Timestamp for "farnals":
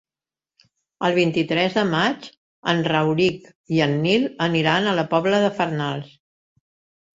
5.63-6.19